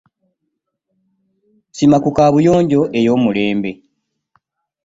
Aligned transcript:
Sima 1.75 1.97
ku 2.03 2.09
kaabuyonjo 2.17 2.81
ey'omulembe. 2.99 3.71